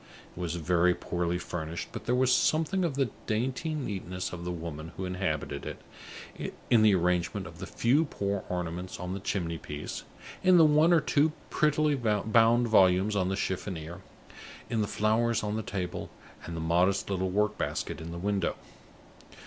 It 0.35 0.39
was 0.39 0.55
very 0.55 0.95
poorly 0.95 1.37
furnished; 1.37 1.89
but 1.91 2.07
there 2.07 2.15
was 2.15 2.33
something 2.33 2.83
of 2.83 2.95
the 2.95 3.11
dainty 3.27 3.75
neatness 3.75 4.33
of 4.33 4.45
the 4.45 4.51
woman 4.51 4.93
who 4.97 5.05
inhabited 5.05 5.63
it 5.77 6.55
in 6.71 6.81
the 6.81 6.95
arrangement 6.95 7.45
of 7.45 7.59
the 7.59 7.67
few 7.67 8.05
poor 8.05 8.43
ornaments 8.49 8.99
on 8.99 9.13
the 9.13 9.19
chimney 9.19 9.59
piece, 9.59 10.01
in 10.41 10.57
the 10.57 10.65
one 10.65 10.91
or 10.91 11.01
two 11.01 11.33
prettily 11.51 11.93
bound 11.93 12.67
volumes 12.67 13.15
on 13.15 13.29
the 13.29 13.35
chiffonier, 13.35 14.01
in 14.71 14.81
the 14.81 14.87
flowers 14.87 15.43
on 15.43 15.55
the 15.55 15.61
table, 15.61 16.09
and 16.45 16.55
the 16.57 16.61
modest 16.61 17.07
little 17.11 17.29
work 17.29 17.59
basket 17.59 18.01
in 18.01 18.11
the 18.11 18.17
window. 18.17 18.55